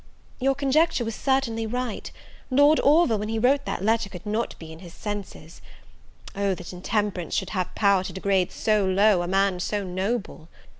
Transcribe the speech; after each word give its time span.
Your 0.39 0.55
conjecture 0.55 1.05
was 1.05 1.13
certainly 1.13 1.67
right; 1.67 2.09
Lord 2.49 2.79
Orville, 2.79 3.19
when 3.19 3.29
he 3.29 3.37
wrote 3.37 3.65
that 3.65 3.83
letter, 3.85 4.09
could 4.09 4.25
not 4.25 4.57
be 4.57 4.71
in 4.71 4.79
his 4.79 4.95
senses. 4.95 5.61
Oh 6.35 6.55
that 6.55 6.73
intemperance 6.73 7.35
should 7.35 7.51
have 7.51 7.75
power 7.75 8.03
to 8.05 8.11
degrade 8.13 8.51
so 8.51 8.83
low, 8.83 9.21
a 9.21 9.27
man 9.27 9.59
so 9.59 9.83
noble! 9.83 10.49